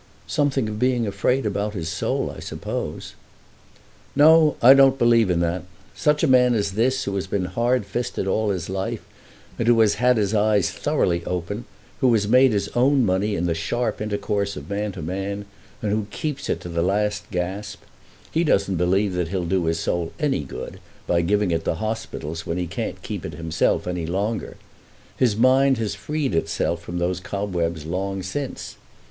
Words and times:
"Something 0.25 0.67
of 0.67 0.79
being 0.79 1.05
afraid 1.05 1.45
about 1.45 1.75
his 1.75 1.87
soul, 1.87 2.33
I 2.35 2.39
suppose." 2.39 3.13
"No; 4.15 4.55
I 4.59 4.73
don't 4.73 4.97
believe 4.97 5.29
in 5.29 5.41
that. 5.41 5.61
Such 5.95 6.23
a 6.23 6.27
man 6.27 6.55
as 6.55 6.71
this, 6.71 7.03
who 7.03 7.13
has 7.13 7.27
been 7.27 7.45
hard 7.45 7.85
fisted 7.85 8.25
all 8.25 8.49
his 8.49 8.67
life, 8.67 9.03
and 9.59 9.67
who 9.67 9.79
has 9.81 9.93
had 10.01 10.17
his 10.17 10.33
eyes 10.33 10.71
thoroughly 10.71 11.23
open, 11.25 11.65
who 11.99 12.11
has 12.13 12.27
made 12.27 12.51
his 12.51 12.67
own 12.69 13.05
money 13.05 13.35
in 13.35 13.45
the 13.45 13.53
sharp 13.53 14.01
intercourse 14.01 14.55
of 14.55 14.71
man 14.71 14.91
to 14.93 15.03
man, 15.03 15.45
and 15.83 15.91
who 15.91 16.07
keeps 16.09 16.49
it 16.49 16.61
to 16.61 16.69
the 16.69 16.81
last 16.81 17.29
gasp, 17.29 17.83
he 18.31 18.43
doesn't 18.43 18.77
believe 18.77 19.13
that 19.13 19.27
he'll 19.27 19.45
do 19.45 19.65
his 19.65 19.79
soul 19.79 20.13
any 20.19 20.41
good 20.43 20.79
by 21.05 21.21
giving 21.21 21.51
it 21.51 21.63
to 21.65 21.75
hospitals 21.75 22.43
when 22.43 22.57
he 22.57 22.65
can't 22.65 23.03
keep 23.03 23.23
it 23.23 23.33
himself 23.35 23.85
any 23.85 24.07
longer. 24.07 24.57
His 25.15 25.35
mind 25.37 25.77
has 25.77 25.93
freed 25.93 26.33
itself 26.33 26.81
from 26.81 26.97
those 26.97 27.19
cobwebs 27.19 27.85
long 27.85 28.23
since. 28.23 28.77